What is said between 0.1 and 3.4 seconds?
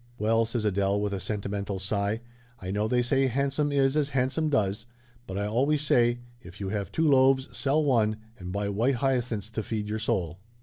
"Well," says Adele with a sentimental sigh, "I know they say